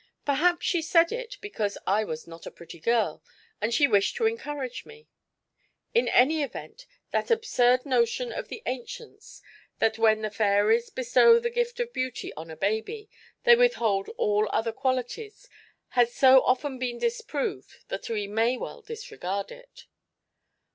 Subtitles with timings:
[0.25, 3.21] Perhaps she said it because I was not a pretty girl
[3.61, 5.07] and she wished to encourage me.
[5.93, 9.43] In any event, that absurd notion of the ancients
[9.77, 13.11] that when the fairies bestow the gift of beauty on a baby
[13.43, 15.47] they withhold all other qualities
[15.89, 19.85] has so often been disproved that we may well disregard it.